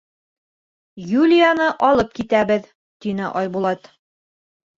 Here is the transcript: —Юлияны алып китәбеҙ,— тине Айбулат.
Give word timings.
—Юлияны 1.19 1.67
алып 1.89 2.15
китәбеҙ,— 2.21 2.67
тине 3.07 3.29
Айбулат. 3.45 3.93